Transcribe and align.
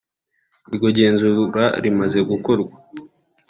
Iryo 0.69 0.89
genzura 0.97 1.63
rimaze 1.83 2.19
gukorwa 2.29 2.73